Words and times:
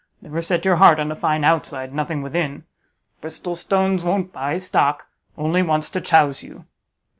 Never 0.19 0.41
set 0.41 0.65
your 0.65 0.77
heart 0.77 0.99
on 0.99 1.11
a 1.11 1.15
fine 1.15 1.43
outside, 1.43 1.93
nothing 1.93 2.23
within. 2.23 2.63
Bristol 3.21 3.55
stones 3.55 4.03
won't 4.03 4.33
buy 4.33 4.57
stock: 4.57 5.05
only 5.37 5.61
wants 5.61 5.89
to 5.91 6.01
chouse 6.01 6.41
you." 6.41 6.65